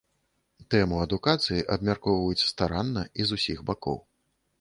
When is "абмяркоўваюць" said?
1.75-2.47